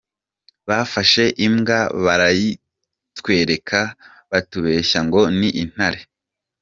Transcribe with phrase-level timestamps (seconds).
[0.67, 3.79] Bafashe imbwa barayitwereka
[4.31, 6.01] batubeshya ngo ni intare!".